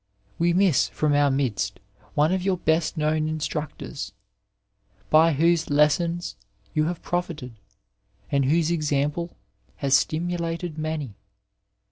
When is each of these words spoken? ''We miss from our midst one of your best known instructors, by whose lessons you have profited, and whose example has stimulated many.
''We 0.39 0.51
miss 0.51 0.87
from 0.89 1.13
our 1.13 1.29
midst 1.29 1.79
one 2.15 2.33
of 2.33 2.41
your 2.41 2.57
best 2.57 2.97
known 2.97 3.27
instructors, 3.27 4.13
by 5.11 5.33
whose 5.33 5.69
lessons 5.69 6.35
you 6.73 6.85
have 6.85 7.03
profited, 7.03 7.59
and 8.31 8.45
whose 8.45 8.71
example 8.71 9.37
has 9.75 9.95
stimulated 9.95 10.75
many. 10.79 11.13